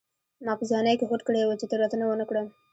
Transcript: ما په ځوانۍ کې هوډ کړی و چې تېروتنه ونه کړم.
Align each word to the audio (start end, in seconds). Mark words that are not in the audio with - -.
ما 0.45 0.53
په 0.59 0.63
ځوانۍ 0.69 0.95
کې 0.97 1.05
هوډ 1.09 1.21
کړی 1.27 1.41
و 1.43 1.57
چې 1.59 1.65
تېروتنه 1.69 2.03
ونه 2.07 2.25
کړم. 2.29 2.47